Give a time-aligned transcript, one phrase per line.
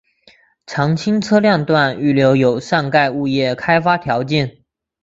[0.65, 4.63] 常青车辆段预留有上盖物业开发条件。